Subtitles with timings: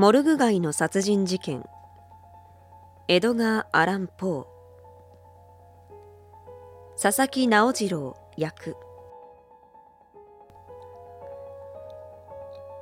[0.00, 1.62] モルグ街の殺人事件。
[3.06, 6.98] 江戸川アラン・ポー。
[6.98, 8.76] 佐々木直次郎役。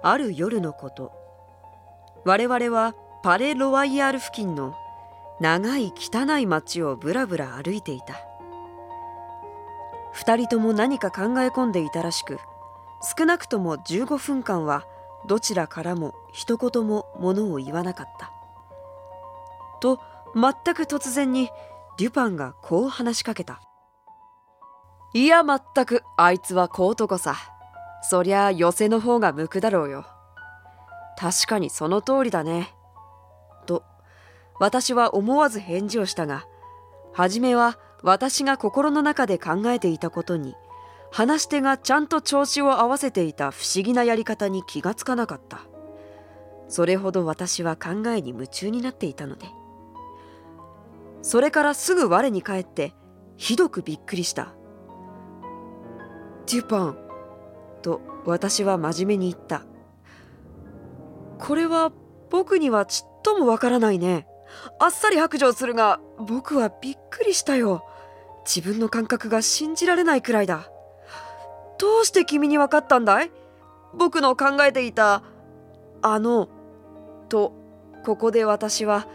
[0.04, 1.10] ある夜のこと。
[2.24, 2.94] 我々は
[3.24, 4.76] パレ・ロワイヤル付近の
[5.40, 8.14] 長い汚い街をぶらぶら歩いていた。
[10.12, 12.38] 二人とも何か考え込んでいたらしく
[13.18, 14.84] 少なくとも15分間は
[15.26, 18.30] どちらからも一言も物を言わなかった。
[19.80, 20.00] と
[20.34, 21.50] 全く突然に
[21.98, 23.60] デュパンがこう話しかけた。
[25.14, 27.36] いやまったくあいつは小男さ。
[28.02, 30.06] そりゃあ寄せの方が向くだろうよ。
[31.18, 32.74] 確かにその通りだね。
[33.66, 33.82] と
[34.60, 36.46] 私は思わず返事をしたが
[37.12, 40.54] 初めは私が心の中で考えていたことに
[41.10, 45.60] 話し手がちゃんと調子を合わせていた不思議なやり方に気がつかなかった。
[46.68, 49.46] それほど私は考えに夢中になっていたので。
[51.22, 52.94] それからすぐ我に返って
[53.36, 54.54] ひどくびっくりした。
[56.46, 56.98] デュパン
[57.82, 59.62] と私は真面目に言った。
[61.38, 61.92] これは
[62.30, 64.26] 僕にはちっともわからないね。
[64.78, 67.84] あっさり白状するが僕はびっくりしたよ。
[68.44, 70.70] 自分の感覚が信じられないくらいだ。
[71.78, 73.30] どうして君に分かったんだい？
[73.94, 75.22] 僕の考えていた
[76.02, 76.48] あの
[77.28, 77.52] と
[78.04, 79.06] ここで私は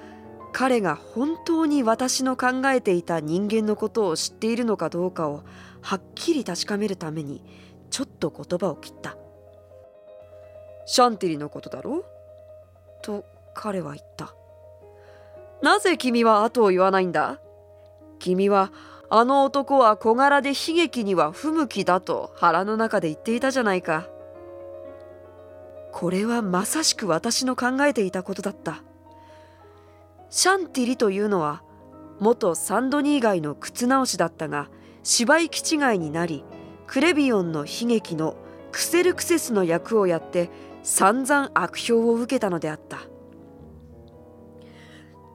[0.51, 5.43] 彼が本当に私の考えていた人間のことを知っているのかどうかを
[5.81, 7.43] はっきり確かめるために
[7.89, 9.17] ちょっと言葉を切った。
[10.85, 12.03] シャンティリのことだろ？
[13.01, 14.33] と彼は言った。
[15.61, 17.39] なぜ君は後を言わないんだ？
[18.19, 18.71] 君は
[19.09, 24.07] あの男は小柄で悲劇には不向きだと腹の中で言っていたじゃないか。
[25.91, 28.81] これはまさしく私の考えていたことだった。
[30.29, 31.61] シャンティリというのは
[32.19, 34.69] 元サンドニー街の靴直しだったが
[35.03, 36.43] 芝居気違いになり
[36.87, 38.35] クレビオンの悲劇の
[38.71, 40.49] クセルクセスの役をやって
[40.81, 43.01] 散々悪評を受けたのであった。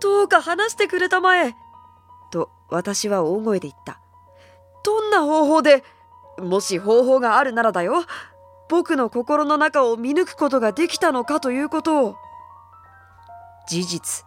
[0.00, 1.54] どうか話してくれたまえ
[2.70, 4.00] 私は大声で言った。
[4.84, 5.84] どんな方法で
[6.38, 8.04] もし方法があるならだよ。
[8.68, 12.16] 僕の心の中を見抜くことができたのかということを。
[13.68, 14.24] 事実。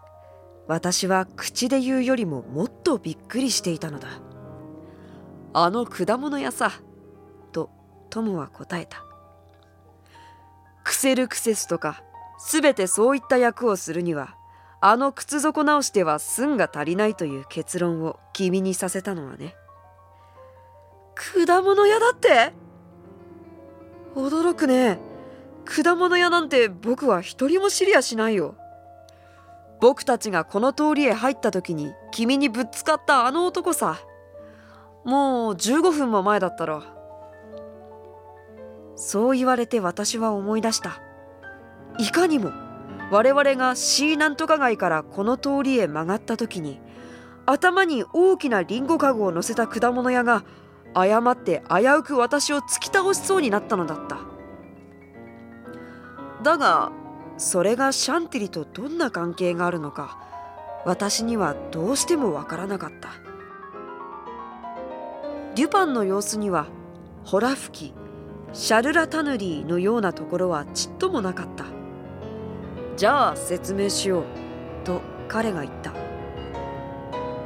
[0.68, 4.08] 私は口で言うよりももっとびっくりしていたのだ。
[5.54, 6.72] あの果物屋さ
[7.52, 7.70] と
[8.10, 9.04] 友は答えた。
[10.84, 12.04] クセルクセスとか
[12.50, 14.36] 全てそういった役をするには
[14.84, 19.56] あの靴底直しては寸が足りないという結論を君にさせたのはね。
[21.14, 22.52] 果物屋だって？
[24.16, 25.00] 驚くね。
[25.66, 28.56] 果物屋なんて僕は一人も知りやしないよ。
[29.80, 34.00] 僕たちがこの通りへ入った時に君にぶつかったあの男さ。
[35.06, 36.84] もう15分も前だったろ。
[38.96, 41.02] そう言われて私は思い出した。
[42.00, 42.52] いかにも
[43.12, 46.80] 我々が C なんとか街からこの通りへ曲がった時に
[47.46, 50.46] 頭に大きなリンゴかごを乗せた果物屋が
[50.94, 54.20] 誤って危うく私を突き倒しそうになったのだった。
[56.44, 56.92] だが
[57.38, 60.18] それがシャンティリとどんな関係があるのか
[60.86, 63.10] 私にはどうしてもわからなかった。
[65.56, 66.68] デュパンの様子には
[67.26, 67.94] ホラ吹き
[68.54, 71.81] シャルラタヌリーのようなところはちっともなかった。
[73.02, 74.26] じゃあ説明しよう。
[74.84, 75.92] と彼が言った。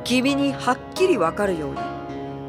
[0.03, 1.79] 君にはっきりわかるように。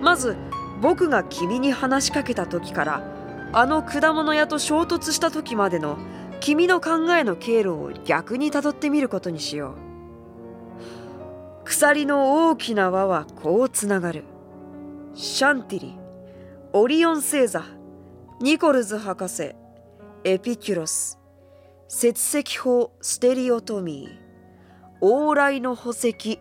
[0.03, 0.37] まず
[0.83, 5.99] 僕が君に話しかけた時からあの果物屋と衝突した時までの
[6.41, 9.77] 君の考えの経路を逆にたどってみることにしよ
[11.63, 11.65] う。
[11.65, 14.25] 鎖の大きな輪はこうつながる。
[15.15, 15.99] シャンティリ
[16.73, 17.63] オリオン星座
[18.41, 19.55] ニコルズ博士
[20.25, 21.21] エピキュロス。
[21.89, 26.41] 節石法ステリオトミー往来の宝石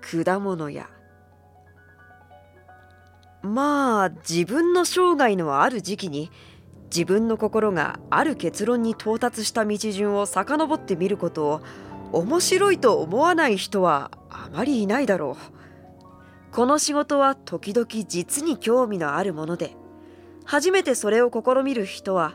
[0.00, 0.90] 果物屋
[3.42, 6.32] まあ自分の生涯のある時期に
[6.86, 11.60] 自分の心がある結論に到達した道順を遡ってみることを
[12.10, 16.52] 面白いと思わない人はあまりいないだろう。
[16.52, 19.76] この仕事は時々実に興味のあるもので
[20.44, 22.34] 初めてそれを試みる人は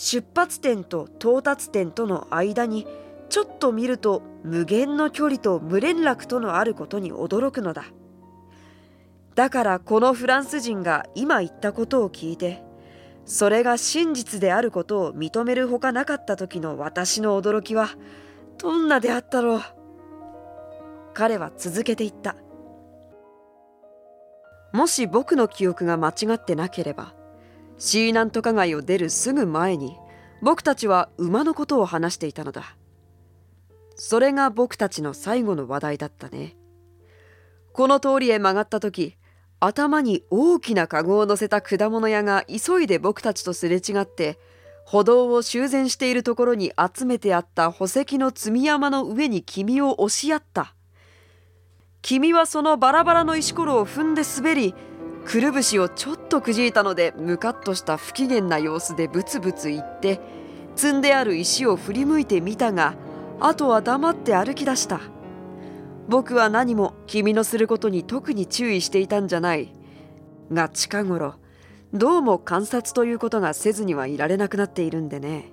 [0.00, 2.86] 出発点と到達点との間に
[3.30, 7.82] ちょっと見ると無限の距離と無連絡とのあることに驚くのだ。
[9.34, 12.62] だからこのフランス人が今言ったことを聞いて
[13.24, 17.88] それが真実であることを認めるほかなかった時の私の驚きは
[18.58, 19.60] どんなであったろう。
[21.12, 22.36] 彼は続けていった。
[24.72, 27.17] もし僕の記憶が間違ってなければ
[27.78, 29.96] シーナントカ街を出るすぐ前に
[30.42, 32.76] 僕たちは馬のことを話していたのだ。
[33.94, 36.56] それが僕たちの最後の話題だったね。
[37.72, 39.16] この通りへ曲がった時
[39.60, 44.38] 頭に大きなカゴを乗せた果物屋が急いで僕たちとすれ違って
[44.84, 50.74] 歩道を修繕しているところに集めてあった宝石の積み山の上に君を押し合った。
[52.00, 54.74] 君はそのバラバラの石ころを踏んで滑り
[55.28, 60.22] くるぶしをちょっとくじいたのでムカッとした不機嫌な様子でブツブツ言って
[60.74, 62.94] 積んである石を振り向いてみたが
[63.38, 65.02] あとは黙って歩き出した。
[66.08, 69.70] 僕は何も君のすることに特に注意していたんじゃない。
[70.50, 71.34] が近頃
[71.92, 75.52] どうも観察ということがせずにはいられなくなっているんでね。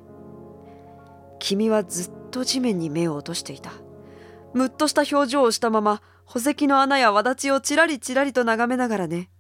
[1.37, 3.73] 君はずっと地面に目を落としていた。
[4.53, 9.31] むっとした表情をしたまま宝石の穴や轍をちらりちらりと眺めながらね。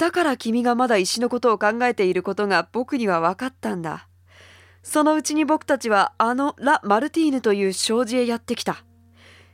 [0.00, 4.08] だから君がまだ石のことを考えていることが僕には分かったんだ。
[4.82, 8.82] そのうちに僕たちはあのラ・マルティーヌという障子へやってきた。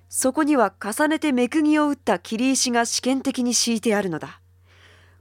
[0.09, 4.41] そこには重ねて目釘を打った切り石が試験的に敷いてあるのだ。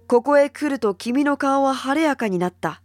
[0.05, 2.83] ここへ来ると君の顔は晴れやかになった。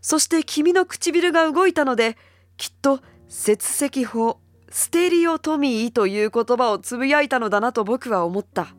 [0.00, 2.16] そして君の唇が動いたので
[2.56, 4.40] きっと節石法
[4.70, 8.74] ステリオトミーという言葉をつぶやいたのだなと僕は思った。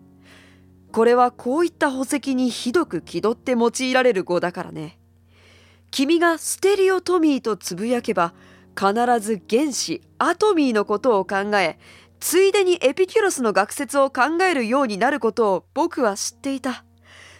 [0.94, 5.00] これはこういった宝石にひどく気取って用いられる語だからね。
[5.90, 8.34] 君がステリオトミーとつぶやけば
[8.78, 11.80] 必ず原子アトミーのことを考え
[12.20, 16.86] ついでにエピキュロスの学説を考えるようになることを僕は知っていた。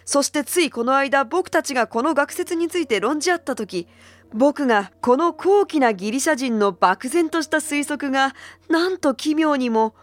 [0.04, 3.86] そしてついこの間僕たちがこの学説について論じ合った時
[4.34, 8.34] 僕がこの高貴なギリシャ人の漠然とした推測が
[8.68, 9.94] なんと奇妙にも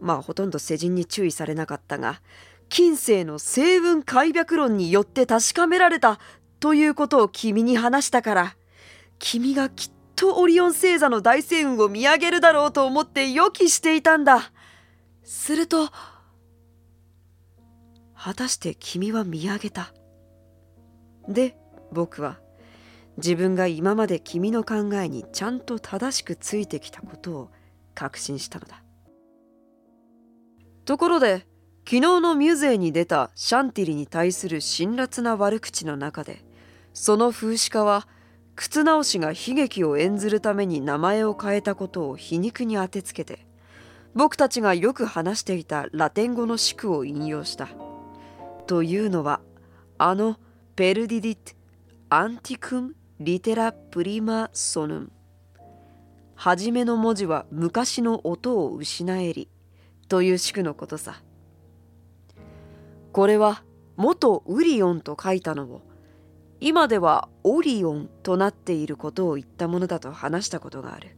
[0.00, 2.20] まあほとんど世人に注意されなかったが
[2.68, 6.18] 近世の成分解白論によって確かめられた
[6.60, 8.56] ということを君に話したから
[9.18, 14.52] 君がきっとオリオン星座の大星雲を見上げるだろうと思って予期していたんだ。
[15.22, 15.90] すると
[18.14, 19.92] 果たして君は見上げた。
[21.28, 21.56] で
[21.92, 22.40] 僕は
[23.18, 27.50] 自分が今まで君の考えにちゃんと正しくついてきたことを
[27.94, 28.82] 確信したのだ。
[30.84, 31.46] ところで
[31.88, 36.44] 昨日のミュゼに出たシャンティリに対する辛辣な悪口の中で
[36.92, 38.08] その風刺家は
[38.56, 43.46] 靴直しが悲劇を演ずるために名前を変えたことを皮肉に当てつけて
[44.14, 47.68] 僕たちがよく話していたラテン語の宿を引用した。
[48.66, 49.40] というのは
[49.96, 50.40] あの
[50.74, 51.52] ペルディディット・
[52.08, 55.12] アンティクム・リテラ・プリマ・ソヌム
[56.34, 59.48] 初めの文字は昔の音を失えり
[60.08, 61.22] という宿のことさ
[63.16, 63.62] これは
[63.96, 65.80] 元ウリオンと書いたのを
[66.60, 71.16] 今ではオリオンとなっていることを言ったものだと話したことがある。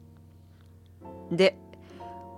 [1.32, 1.58] で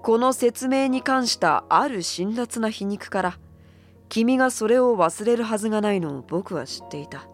[0.02, 3.38] この説明に関したある辛辣な皮肉から
[4.08, 7.28] 「君がそれを忘れるはずがないのを僕は知っていた。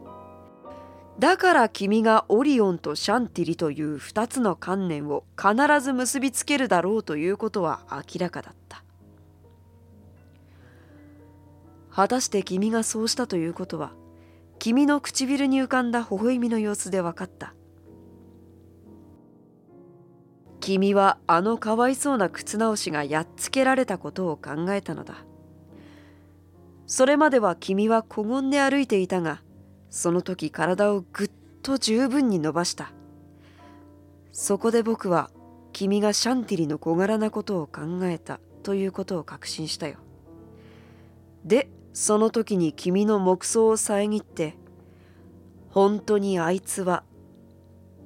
[1.20, 8.82] だから君がオリオンとシャンティリという2つの観念を必ず結びつけるだろうということは明らかだった。
[11.96, 13.94] 果たして君がそうしたということは
[14.58, 17.54] 君の唇に浮かんだ微笑みの様子で分かった。
[20.60, 25.24] 君はあのかわいそうな靴直しがやっつけられたことを考えたのだ。
[26.86, 29.40] それまでは君は小言で歩いていたが
[29.88, 31.30] その時体をぐっ
[31.62, 32.92] と十分に伸ばした。
[34.32, 35.30] そこで僕は
[35.72, 39.96] 君がシャンティリの小柄なことを考えたということを確信したよ。
[41.42, 44.54] でその時に君の目想を遮って
[45.70, 47.04] 本当にあいつは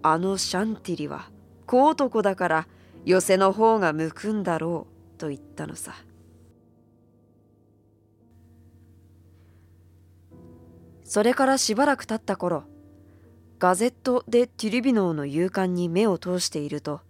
[0.01, 1.29] あのシャンティリは
[1.67, 2.69] 小男だから
[3.05, 5.93] 寄せの方が向くんだろうと言ったのさ。
[11.03, 12.63] それからしばらく経った頃
[13.59, 17.01] ガゼット・デ・ティリビノーの夕刊に目を通していると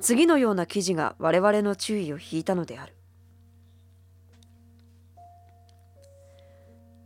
[0.00, 2.96] 次のような記事が我々の注意を引いたのである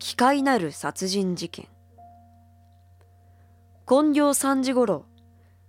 [0.04, 1.66] 奇怪なる殺人事件。
[3.86, 5.06] 今業3時ごろ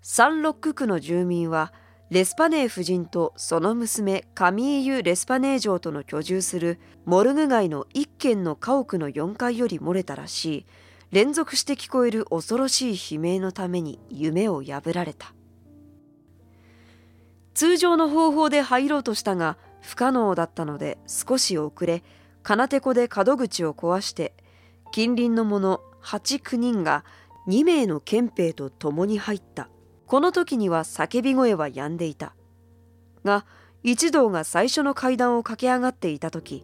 [0.01, 1.71] サンロック区の住民は
[2.09, 10.65] レスパネー夫人とその娘カミーユ・レスパネー城との居住するモルグ街の一軒の家屋の4階より漏れたらしい
[11.11, 15.33] 連続して聞こえる恐ろしい悲鳴のために夢を破られた。
[17.53, 22.03] 通常の方法で入ろうとしたが不可能だったので少し遅れ
[22.45, 24.35] 金手こで角口を壊して
[24.91, 27.03] 近隣の者8、9人が
[27.47, 29.67] 2名の憲兵と共に入った。
[30.05, 32.35] この時には叫び声は止んでいた。
[33.23, 33.47] が
[33.81, 36.63] 一同が最初の階段を駆け上がっていた時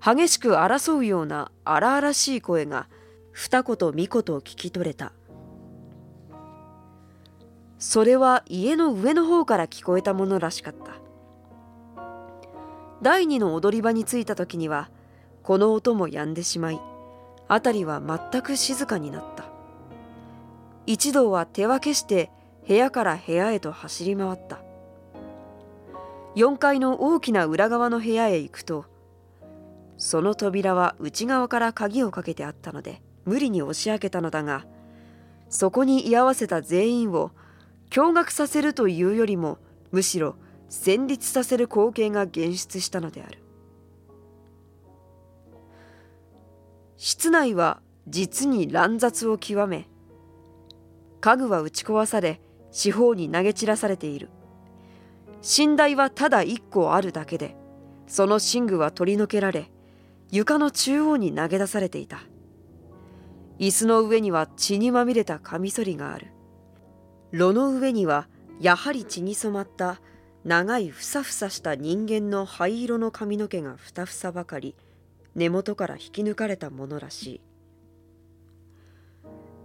[0.00, 2.86] 激しく争うような荒々しい声が
[3.32, 5.12] 二言三言聞き取れた。
[7.80, 11.00] それは家の上の方から聞こえたものらしかった。
[13.02, 14.88] 第二の踊り場に着いた時には
[15.42, 16.80] この音も止んでしまい
[17.48, 19.44] 辺りは全く静かになった。
[20.86, 22.30] 一同は手分けして
[22.66, 24.60] 部屋から部屋へと走り回った。
[26.36, 28.84] 4階の大きな裏側の部屋へ行くと
[29.96, 34.64] その扉は内側から鍵をかけてあったので無理に押し開けたのだが
[35.48, 37.32] そこに居合わせた全員を
[37.90, 39.58] 驚愕させるというよりも
[39.90, 40.36] むしろ
[40.68, 43.42] 戦慄させる光景が現出したのである。
[47.02, 49.88] 室内は実に乱雑を極め
[51.22, 52.42] 家具は打ち壊され
[52.72, 54.28] 四方に投げ散らされている。
[55.58, 57.56] 寝台はただ一個あるだけで
[58.06, 59.70] その寝具は取り除けられ
[60.30, 62.20] 床の中央に投げ出されていた。
[63.58, 66.26] 椅子の上には血にまみれたカミソリがある。
[67.30, 68.28] 炉の上には
[68.60, 70.02] やはり血に染まった
[70.44, 74.76] 長いふさふさした人間の灰色の髪の毛がふたふさばかり。
[75.34, 77.40] 根元から引き抜かれたものらしい。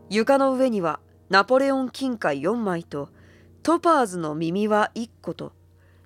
[0.10, 3.10] 床の上にはナポレオン金貨4枚と
[3.63, 5.53] トパーズの耳輪1個と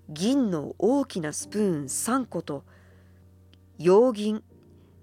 [0.09, 2.63] 銀の大きなスプーン3個と
[3.77, 4.43] 洋銀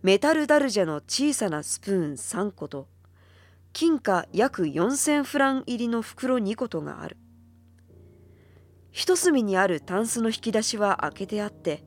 [0.02, 2.88] メタルダルジェの小さなスプーン3個と
[3.72, 7.18] 金貨約4000フラン入りの袋2個とがある。
[8.90, 11.84] 一隅にあるタンスの引き出しは開けてあって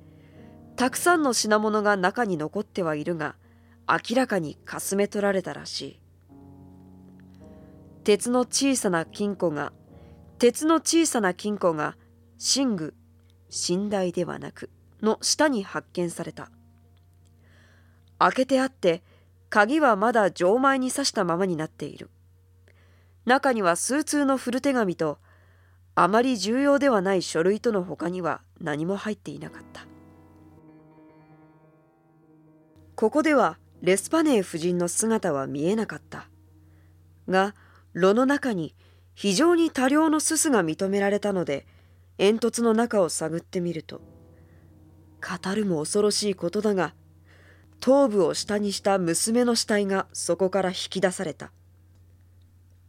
[0.80, 3.36] たくさんの品物が中に残ってはいるが
[3.86, 6.00] 明らかにかすめ取られたらしい。
[8.06, 9.74] 鉄の小さな金庫が
[10.38, 11.98] 鉄の小さな金庫が
[12.56, 12.94] 寝具
[13.50, 14.70] 寝台ではなく
[15.02, 16.50] の下に発見された。
[18.18, 19.04] 開けてあって
[19.50, 22.10] 鍵はまだ錠前に刺したままになっている。
[23.26, 25.18] 中には数通の古手紙と
[25.96, 29.89] あまり重要ではない書類との他には何も入っていなかった。
[33.00, 36.28] ここではレスパネー夫人の姿は見えなかった。
[37.30, 37.56] が
[37.94, 38.76] 炉の中に
[39.16, 41.66] 非常に多量のすすが認められたので
[42.18, 44.02] 煙突の中を探ってみると
[45.22, 46.94] 語るも恐ろしいことだが
[47.80, 51.54] 頭部を下にした娘の死体がそこから引き出された。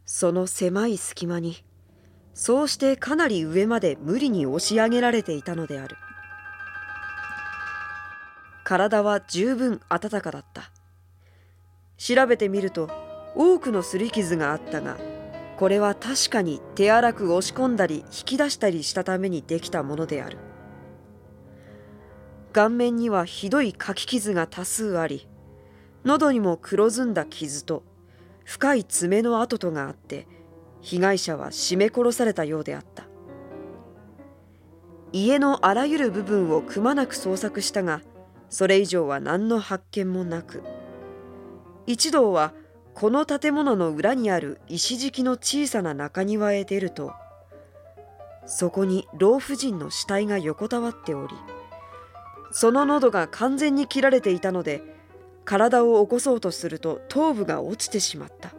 [0.05, 1.63] その狭い隙間に
[2.33, 5.95] そうしてかなり上まで無理に押し上げられていたのである。
[8.71, 10.71] 体は十分暖かだった。
[11.97, 12.89] 調べてみると
[13.35, 14.95] 多くの擦り傷があったが
[15.57, 20.37] これは確かに手荒く押し込んだり引き出したりしたためにできたものである。
[22.53, 25.27] 顔面にはひどい書き傷が多数あり
[26.05, 27.83] 喉にも黒ずんだ傷と
[28.45, 30.29] 深い爪の跡とがあって
[30.79, 33.03] 被害者は絞め殺されたようであった。
[35.11, 37.99] 家のあらゆる部分をくまなく捜索したが
[38.51, 40.61] それ以上は何の発見もなく
[41.87, 42.53] 一同は
[42.93, 47.13] この建物の裏にある石敷きの小さな中庭へ出ると
[48.45, 51.33] そこに老婦人の死体が横たわっており
[52.51, 54.83] その喉が完全に切られていたので
[55.45, 58.53] 体を起こそうとすると頭部が落ちてしまった。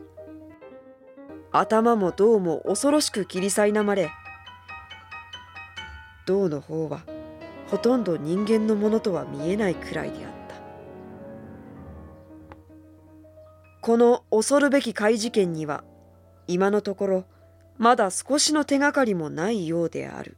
[1.55, 4.11] 頭も胴も恐ろしく切り苛まれ
[6.25, 7.03] 胴の方は
[7.73, 10.57] ほとんど人間のものとは見えないくらいであった。
[13.81, 15.83] この恐るべき怪事件には
[16.47, 17.25] 今のところ
[17.79, 20.37] まだ少しの手がかりもないようである。